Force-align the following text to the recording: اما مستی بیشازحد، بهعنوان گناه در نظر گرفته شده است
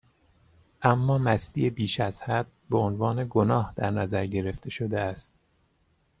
اما 0.81 1.17
مستی 1.17 1.69
بیشازحد، 1.69 2.47
بهعنوان 2.69 3.27
گناه 3.29 3.73
در 3.75 3.91
نظر 3.91 4.25
گرفته 4.25 4.69
شده 4.69 4.99
است 4.99 5.33